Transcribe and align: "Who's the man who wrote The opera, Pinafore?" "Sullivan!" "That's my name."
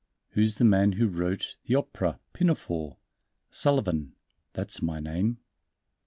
"Who's 0.29 0.55
the 0.55 0.63
man 0.65 0.93
who 0.93 1.07
wrote 1.07 1.57
The 1.67 1.75
opera, 1.75 2.19
Pinafore?" 2.33 2.97
"Sullivan!" 3.51 4.13
"That's 4.53 4.81
my 4.81 4.99
name." 4.99 5.37